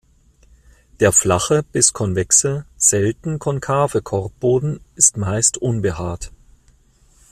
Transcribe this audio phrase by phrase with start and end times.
[0.99, 6.31] Der flache bis konvexe, selten konkave Korbboden ist meist unbehaart.